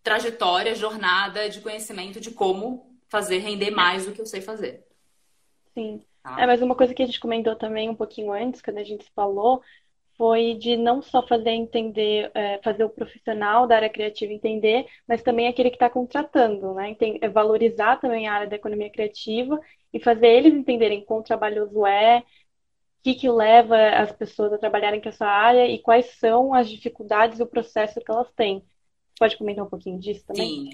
[0.03, 4.87] trajetória, jornada de conhecimento de como fazer render mais do que eu sei fazer.
[5.74, 6.03] Sim.
[6.22, 6.40] Tá?
[6.40, 9.11] É, mas uma coisa que a gente comentou também um pouquinho antes, quando a gente
[9.14, 9.62] falou,
[10.18, 15.22] foi de não só fazer entender, é, fazer o profissional da área criativa entender, mas
[15.22, 16.96] também aquele que está contratando, né?
[17.22, 19.61] É valorizar também a área da economia criativa
[19.94, 22.24] e fazer eles entenderem quão trabalhoso é, o
[23.04, 27.38] que, que leva as pessoas a trabalharem com essa área e quais são as dificuldades
[27.38, 28.64] e o processo que elas têm.
[29.16, 30.46] Pode comentar um pouquinho disso também?
[30.46, 30.70] Sim.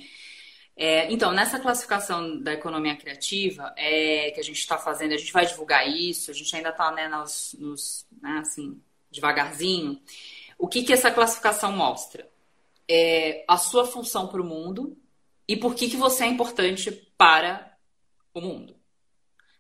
[0.77, 5.33] É, então, nessa classificação da economia criativa é, que a gente está fazendo, a gente
[5.33, 8.83] vai divulgar isso, a gente ainda está né, nos, nos né, assim,
[9.15, 10.01] devagarzinho.
[10.59, 12.29] O que, que essa classificação mostra?
[12.89, 14.97] É a sua função para o mundo
[15.49, 17.77] e por que, que você é importante para
[18.35, 18.77] o mundo.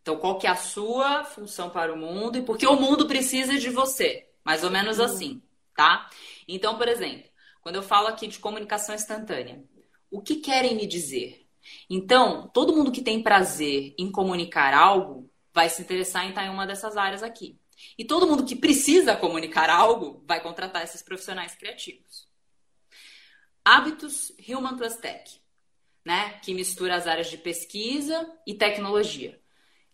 [0.02, 3.06] Então, qual que é a sua função para o mundo e por que o mundo
[3.06, 4.28] precisa de você?
[4.44, 5.04] Mais ou menos uhum.
[5.06, 5.42] assim,
[5.74, 6.10] tá?
[6.46, 7.30] Então, por exemplo,
[7.62, 9.64] quando eu falo aqui de comunicação instantânea,
[10.10, 11.46] o que querem me dizer?
[11.88, 16.50] Então, todo mundo que tem prazer em comunicar algo vai se interessar em estar em
[16.50, 17.58] uma dessas áreas aqui.
[17.98, 22.28] E todo mundo que precisa comunicar algo vai contratar esses profissionais criativos.
[23.64, 25.40] Hábitos Human Plus Tech,
[26.04, 26.38] né?
[26.40, 29.40] Que mistura as áreas de pesquisa e tecnologia.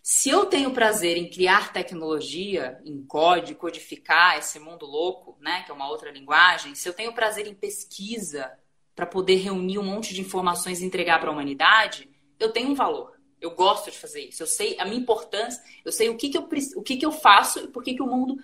[0.03, 5.71] Se eu tenho prazer em criar tecnologia, em código, codificar esse mundo louco, né, que
[5.71, 8.51] é uma outra linguagem, se eu tenho prazer em pesquisa
[8.97, 12.75] para poder reunir um monte de informações e entregar para a humanidade, eu tenho um
[12.75, 13.20] valor.
[13.41, 14.43] Eu gosto de fazer isso.
[14.43, 17.13] Eu sei a minha importância, eu sei o que, que, eu, o que, que eu
[17.13, 18.43] faço e por que, que o mundo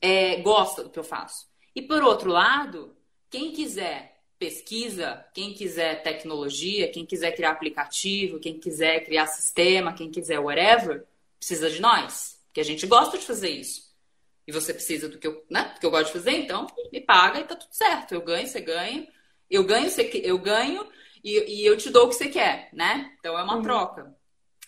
[0.00, 1.46] é, gosta do que eu faço.
[1.74, 2.94] E por outro lado,
[3.30, 10.10] quem quiser pesquisa, quem quiser tecnologia, quem quiser criar aplicativo, quem quiser criar sistema, quem
[10.10, 11.04] quiser whatever,
[11.38, 12.40] precisa de nós.
[12.46, 13.92] Porque a gente gosta de fazer isso.
[14.46, 15.70] E você precisa do que eu, né?
[15.74, 18.12] Do que eu gosto de fazer, então me paga e tá tudo certo.
[18.12, 19.06] Eu ganho, você ganha.
[19.48, 20.88] Eu ganho, você, eu ganho
[21.22, 23.14] e, e eu te dou o que você quer, né?
[23.20, 23.62] Então é uma uhum.
[23.62, 24.14] troca.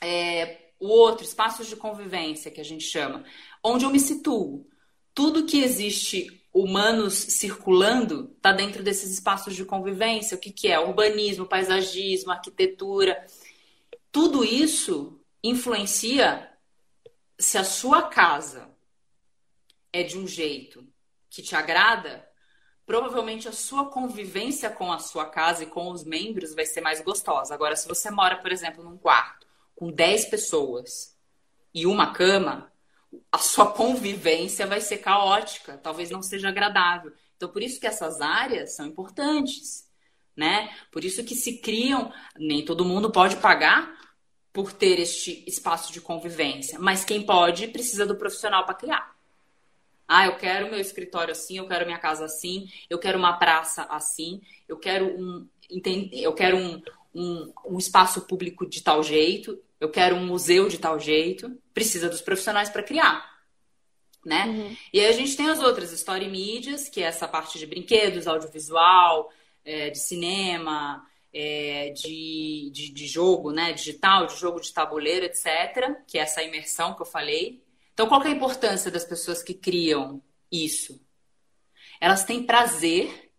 [0.04, 3.24] É, o outro, espaços de convivência, que a gente chama,
[3.62, 4.66] onde eu me situo.
[5.14, 10.36] Tudo que existe humanos circulando está dentro desses espaços de convivência.
[10.36, 10.78] O que, que é?
[10.78, 13.24] Urbanismo, paisagismo, arquitetura.
[14.12, 16.50] Tudo isso influencia
[17.38, 18.68] se a sua casa
[19.92, 20.86] é de um jeito
[21.28, 22.28] que te agrada,
[22.86, 27.00] provavelmente a sua convivência com a sua casa e com os membros vai ser mais
[27.00, 27.54] gostosa.
[27.54, 29.43] Agora, se você mora, por exemplo, num quarto
[29.74, 31.16] com 10 pessoas
[31.74, 32.72] e uma cama,
[33.30, 37.12] a sua convivência vai ser caótica, talvez não seja agradável.
[37.36, 39.88] Então, por isso que essas áreas são importantes,
[40.36, 40.70] né?
[40.90, 43.92] Por isso que se criam, nem todo mundo pode pagar
[44.52, 49.14] por ter este espaço de convivência, mas quem pode precisa do profissional para criar.
[50.06, 53.84] Ah, eu quero meu escritório assim, eu quero minha casa assim, eu quero uma praça
[53.90, 55.48] assim, eu quero um,
[56.12, 56.80] eu quero um,
[57.14, 62.08] um, um espaço público de tal jeito, eu quero um museu de tal jeito, precisa
[62.08, 63.32] dos profissionais para criar.
[64.24, 64.46] Né?
[64.46, 64.76] Uhum.
[64.92, 68.26] E aí a gente tem as outras, story mídias, que é essa parte de brinquedos,
[68.26, 69.30] audiovisual,
[69.64, 75.94] é, de cinema, é, de, de, de, jogo né, digital, de jogo de tabuleiro, etc.,
[76.06, 77.62] que é essa imersão que eu falei.
[77.92, 81.00] Então, qual é a importância das pessoas que criam isso?
[82.00, 83.30] Elas têm prazer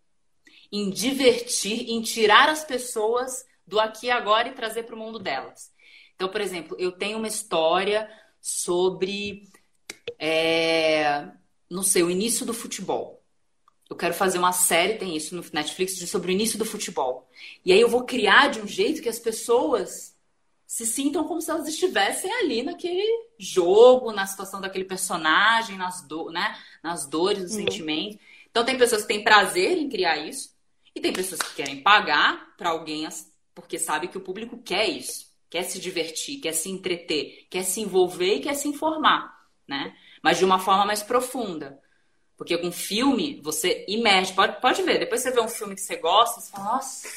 [0.70, 5.18] em divertir, em tirar as pessoas do aqui e agora e trazer para o mundo
[5.18, 5.72] delas.
[6.14, 9.48] Então, por exemplo, eu tenho uma história sobre,
[10.18, 11.28] é,
[11.68, 13.22] não sei, o início do futebol.
[13.88, 17.28] Eu quero fazer uma série, tem isso no Netflix, sobre o início do futebol.
[17.64, 20.16] E aí eu vou criar de um jeito que as pessoas
[20.66, 23.06] se sintam como se elas estivessem ali naquele
[23.38, 27.58] jogo, na situação daquele personagem, nas, do, né, nas dores, nos uhum.
[27.58, 28.18] sentimentos.
[28.50, 30.50] Então tem pessoas que têm prazer em criar isso
[30.94, 33.06] e tem pessoas que querem pagar para alguém
[33.56, 37.80] porque sabe que o público quer isso quer se divertir, quer se entreter, quer se
[37.80, 39.96] envolver e quer se informar, né?
[40.22, 41.80] Mas de uma forma mais profunda.
[42.36, 44.34] Porque com filme, você imerge.
[44.34, 47.08] Pode, pode ver, depois você vê um filme que você gosta, você fala, nossa,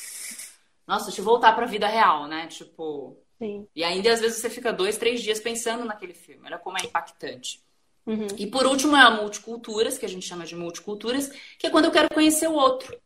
[0.87, 2.47] nossa, deixa eu voltar pra vida real, né?
[2.47, 3.17] Tipo.
[3.37, 3.67] Sim.
[3.75, 6.45] E ainda às vezes você fica dois, três dias pensando naquele filme.
[6.45, 7.61] Olha como é impactante.
[8.05, 8.27] Uhum.
[8.37, 11.85] E por último é a multiculturas, que a gente chama de multiculturas, que é quando
[11.85, 12.97] eu quero conhecer o outro.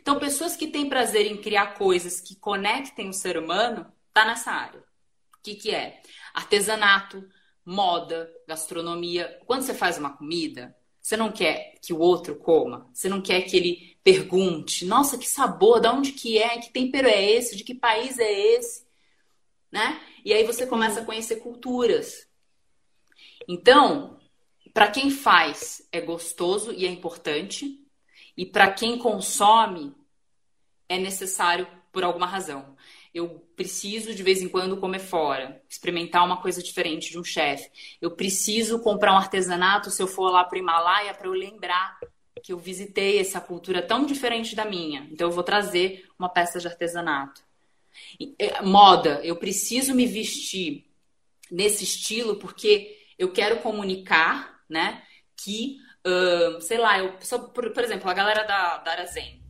[0.00, 4.50] Então, pessoas que têm prazer em criar coisas que conectem o ser humano, tá nessa
[4.50, 4.80] área.
[4.80, 6.00] O que, que é?
[6.34, 7.28] Artesanato,
[7.64, 9.38] moda, gastronomia.
[9.46, 13.42] Quando você faz uma comida, você não quer que o outro coma, você não quer
[13.42, 17.64] que ele pergunte, nossa, que sabor, de onde que é, que tempero é esse, de
[17.64, 18.86] que país é esse,
[19.70, 20.00] né?
[20.24, 22.26] E aí você começa a conhecer culturas.
[23.46, 24.18] Então,
[24.72, 27.86] para quem faz é gostoso e é importante,
[28.38, 29.94] e para quem consome
[30.88, 32.74] é necessário por alguma razão
[33.18, 37.70] eu preciso de vez em quando comer fora, experimentar uma coisa diferente de um chefe.
[38.00, 41.98] Eu preciso comprar um artesanato se eu for lá para o Himalaia para eu lembrar
[42.42, 45.08] que eu visitei essa cultura tão diferente da minha.
[45.10, 47.42] Então eu vou trazer uma peça de artesanato.
[48.38, 50.84] É, moda, eu preciso me vestir
[51.50, 55.02] nesse estilo porque eu quero comunicar, né?
[55.36, 57.12] Que, uh, sei lá, eu,
[57.54, 59.42] por, por, exemplo, a galera da, da Zen,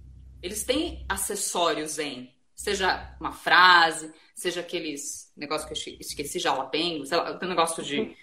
[0.42, 7.16] eles têm acessórios Zen Seja uma frase, seja aqueles negócios que eu esqueci, jalapengo, sei
[7.16, 8.16] lá, um negócio de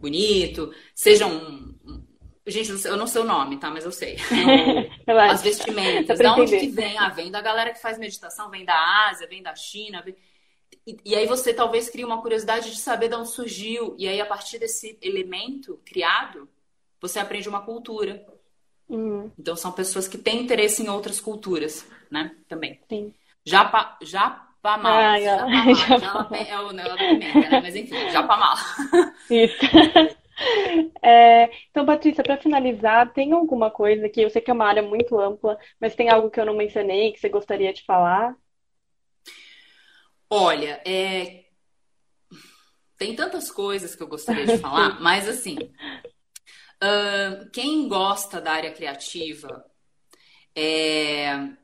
[0.00, 1.72] bonito, seja um,
[2.48, 3.70] Gente, eu não sei o nome, tá?
[3.70, 4.16] Mas eu sei.
[5.06, 6.16] As vestimentas.
[6.20, 6.96] Da onde que vem?
[6.96, 10.00] Ah, vem da galera que faz meditação, vem da Ásia, vem da China.
[10.00, 10.14] Vem...
[10.86, 13.96] E, e, aí você talvez crie uma curiosidade de saber de onde surgiu.
[13.98, 16.48] E aí, a partir desse elemento criado,
[17.00, 18.24] você aprende uma cultura.
[18.88, 19.30] Uhum.
[19.38, 22.34] Então, são pessoas que têm interesse em outras culturas, né?
[22.48, 22.80] Também.
[22.88, 23.12] Sim.
[23.44, 24.92] Japa, Japamal.
[24.92, 25.74] Ah, Japamal.
[25.74, 27.60] Japa, é o negócio da pimenta, né?
[27.62, 28.56] Mas enfim, Japamal.
[29.30, 29.56] Isso.
[31.02, 34.82] É, então, Patrícia, para finalizar, tem alguma coisa que eu sei que é uma área
[34.82, 38.36] muito ampla, mas tem algo que eu não mencionei que você gostaria de falar?
[40.28, 41.44] Olha, é...
[42.98, 45.56] tem tantas coisas que eu gostaria de falar, mas assim,
[46.82, 49.64] uh, quem gosta da área criativa,
[50.54, 51.56] é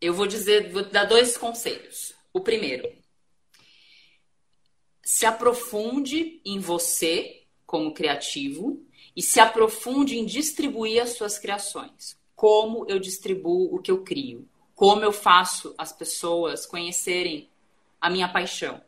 [0.00, 2.14] eu vou dizer, vou dar dois conselhos.
[2.32, 2.88] O primeiro,
[5.02, 8.84] se aprofunde em você como criativo
[9.16, 12.16] e se aprofunde em distribuir as suas criações.
[12.36, 14.48] Como eu distribuo o que eu crio?
[14.74, 17.50] Como eu faço as pessoas conhecerem
[18.00, 18.80] a minha paixão,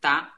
[0.00, 0.34] tá?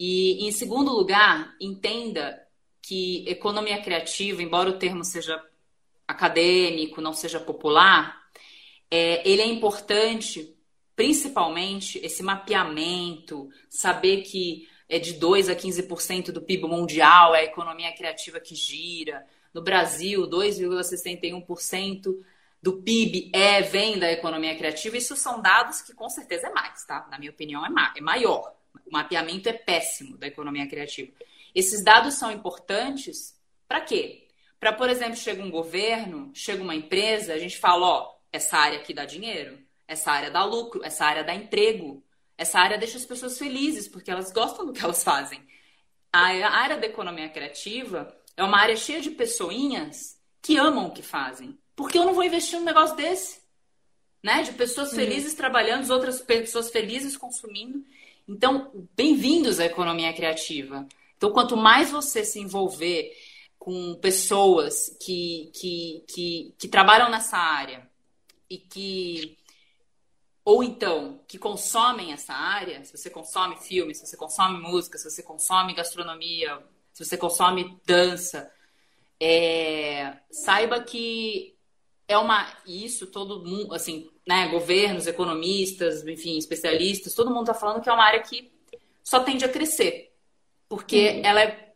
[0.00, 2.43] E em segundo lugar, entenda
[2.86, 5.42] que economia criativa, embora o termo seja
[6.06, 8.22] acadêmico, não seja popular,
[8.90, 10.54] é, ele é importante,
[10.94, 17.44] principalmente esse mapeamento, saber que é de 2 a 15% do PIB mundial é a
[17.44, 19.24] economia criativa que gira.
[19.54, 22.14] No Brasil, 2,61%
[22.60, 24.98] do PIB é vem da economia criativa.
[24.98, 27.08] Isso são dados que com certeza é mais, tá?
[27.10, 28.54] Na minha opinião, é, ma é maior.
[28.86, 31.10] O mapeamento é péssimo da economia criativa.
[31.54, 33.38] Esses dados são importantes
[33.68, 34.28] para quê?
[34.58, 38.78] Para, por exemplo, chega um governo, chega uma empresa, a gente fala, ó, essa área
[38.78, 42.02] aqui dá dinheiro, essa área dá lucro, essa área dá emprego,
[42.36, 45.40] essa área deixa as pessoas felizes porque elas gostam do que elas fazem.
[46.12, 51.02] A área da economia criativa é uma área cheia de pessoinhas que amam o que
[51.02, 51.58] fazem.
[51.76, 53.42] Porque eu não vou investir num negócio desse?
[54.22, 54.42] Né?
[54.42, 55.36] De pessoas felizes uhum.
[55.36, 57.84] trabalhando, outras pessoas felizes consumindo.
[58.26, 60.86] Então, bem-vindos à economia criativa.
[61.16, 63.12] Então, quanto mais você se envolver
[63.58, 67.88] com pessoas que, que, que, que trabalham nessa área,
[68.48, 69.38] e que
[70.44, 75.10] ou então que consomem essa área, se você consome filme, se você consome música, se
[75.10, 78.52] você consome gastronomia, se você consome dança,
[79.18, 81.56] é, saiba que
[82.06, 87.82] é uma isso todo mundo, assim, né, governos, economistas, enfim, especialistas, todo mundo está falando
[87.82, 88.52] que é uma área que
[89.02, 90.13] só tende a crescer,
[90.68, 91.22] porque uhum.
[91.24, 91.74] ela é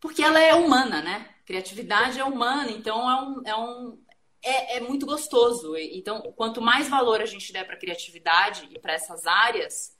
[0.00, 1.30] porque ela é humana, né?
[1.46, 4.04] Criatividade é humana, então é um, é um
[4.44, 5.74] é, é muito gostoso.
[5.76, 9.96] Então, quanto mais valor a gente der para a criatividade e para essas áreas,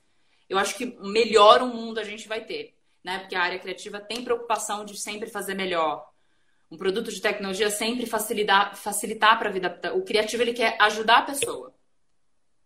[0.47, 2.75] eu acho que melhor o mundo a gente vai ter.
[3.03, 3.19] Né?
[3.19, 6.07] Porque a área criativa tem preocupação de sempre fazer melhor.
[6.69, 9.79] Um produto de tecnologia sempre facilitar, facilitar para a vida.
[9.95, 11.73] O criativo ele quer ajudar a pessoa.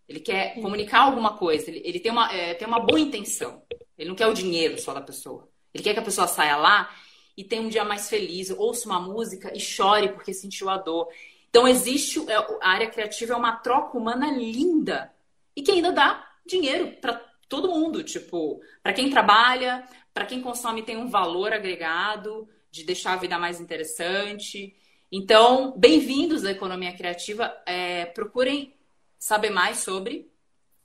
[0.07, 1.69] Ele quer comunicar alguma coisa.
[1.69, 3.61] Ele, ele tem, uma, é, tem uma boa intenção.
[3.99, 5.49] Ele não quer o dinheiro só da pessoa.
[5.73, 6.89] Ele quer que a pessoa saia lá
[7.35, 11.09] e tenha um dia mais feliz, ouça uma música e chore porque sentiu a dor.
[11.49, 15.13] Então, existe é, a área criativa é uma troca humana linda
[15.53, 17.13] e que ainda dá dinheiro para
[17.49, 23.13] todo mundo, tipo, para quem trabalha, para quem consome tem um valor agregado de deixar
[23.13, 24.73] a vida mais interessante.
[25.11, 27.53] Então, bem-vindos à economia criativa.
[27.65, 28.73] É, procurem
[29.17, 30.31] saber mais sobre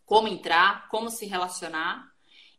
[0.05, 2.14] como entrar, como se relacionar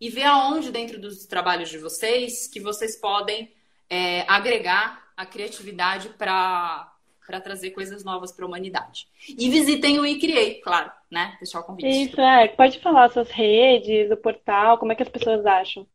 [0.05, 3.51] e ver aonde dentro dos trabalhos de vocês que vocês podem
[3.89, 6.91] é, agregar a criatividade para
[7.25, 9.07] para trazer coisas novas para a humanidade.
[9.27, 11.35] E visitem o iCreate, claro, né?
[11.39, 11.89] Deixar o convite.
[11.89, 12.49] Isso, é.
[12.49, 15.87] Pode falar suas redes, o portal, como é que as pessoas acham?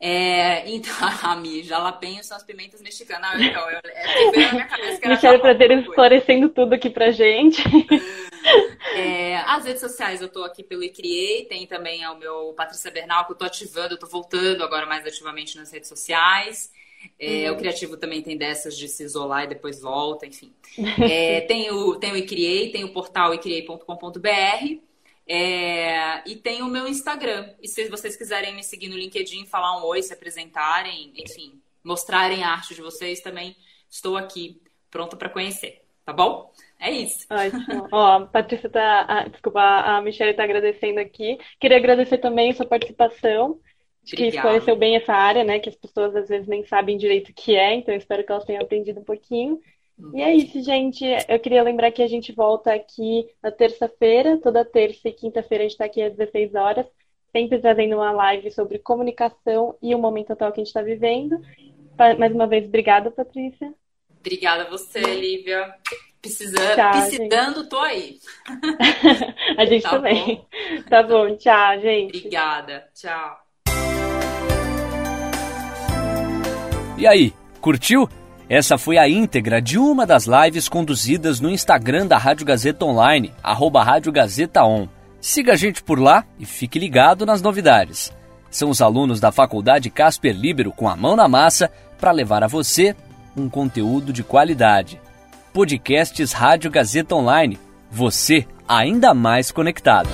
[0.00, 3.38] É, então, a Mi, são as pimentas mexicanas.
[3.38, 6.88] Não, eu, eu, é, veio na minha cabeça que era Michelle Prazer esclarecendo tudo aqui
[6.88, 7.62] pra gente.
[8.94, 13.26] É, as redes sociais eu tô aqui pelo iCriei, tem também o meu Patrícia Bernal,
[13.26, 16.72] que eu tô ativando, eu tô voltando agora mais ativamente nas redes sociais.
[17.18, 17.56] É, uhum.
[17.56, 20.52] O criativo também tem dessas de se isolar e depois volta, enfim.
[21.00, 24.86] É, tem, o, tem o iCriei, tem o portal icriei.com.br.
[25.28, 27.52] É, e tem o meu Instagram.
[27.60, 32.44] E se vocês quiserem me seguir no LinkedIn, falar um oi, se apresentarem, enfim, mostrarem
[32.44, 33.56] a arte de vocês, também
[33.90, 36.52] estou aqui pronta para conhecer, tá bom?
[36.78, 37.26] É isso.
[37.30, 37.88] Ótimo.
[37.90, 39.04] Ó, a Patrícia tá.
[39.08, 41.36] A, desculpa, a Michelle está agradecendo aqui.
[41.58, 43.58] Queria agradecer também a sua participação.
[44.06, 44.16] Obrigada.
[44.16, 45.58] Que esclareceu bem essa área, né?
[45.58, 48.44] Que as pessoas às vezes nem sabem direito o que é, então espero que elas
[48.44, 49.58] tenham aprendido um pouquinho.
[50.14, 51.04] E é isso, gente.
[51.28, 55.66] Eu queria lembrar que a gente volta aqui na terça-feira, toda terça e quinta-feira a
[55.66, 56.86] gente está aqui às 16 horas,
[57.32, 61.40] sempre trazendo uma live sobre comunicação e o momento atual que a gente está vivendo.
[62.18, 63.74] Mais uma vez, obrigada, Patrícia.
[64.20, 65.72] Obrigada a você, Lívia.
[66.20, 67.68] Precisando, tchau, precisando gente.
[67.68, 68.18] tô aí.
[69.56, 70.36] a gente tá também.
[70.36, 70.46] Bom?
[70.90, 72.16] Tá bom, tchau, gente.
[72.16, 73.38] Obrigada, tchau.
[76.98, 78.08] E aí, curtiu?
[78.48, 83.32] Essa foi a íntegra de uma das lives conduzidas no Instagram da Rádio Gazeta Online,
[83.42, 84.88] arroba Rádio Gazeta On.
[85.20, 88.12] Siga a gente por lá e fique ligado nas novidades.
[88.48, 92.46] São os alunos da Faculdade Casper Libero com a mão na massa para levar a
[92.46, 92.94] você
[93.36, 95.00] um conteúdo de qualidade.
[95.52, 97.58] Podcasts Rádio Gazeta Online.
[97.90, 100.08] Você ainda mais conectado.